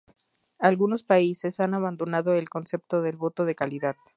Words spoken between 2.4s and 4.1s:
concepto del voto de calidad.